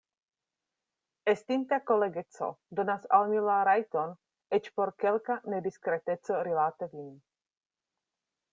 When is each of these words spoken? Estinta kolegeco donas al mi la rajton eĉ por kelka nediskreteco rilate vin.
Estinta 1.33 1.77
kolegeco 1.89 2.47
donas 2.79 3.05
al 3.19 3.27
mi 3.33 3.43
la 3.49 3.57
rajton 3.69 4.15
eĉ 4.59 4.71
por 4.79 4.93
kelka 5.05 5.37
nediskreteco 5.55 6.41
rilate 6.49 6.89
vin. 6.97 7.13